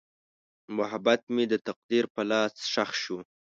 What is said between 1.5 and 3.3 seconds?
د تقدیر په لاس ښخ شو.